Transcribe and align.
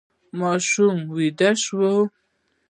ماشوم 0.39 0.97
ویده 1.15 1.49
شو. 1.63 1.81